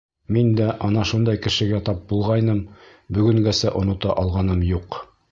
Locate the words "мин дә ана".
0.35-1.01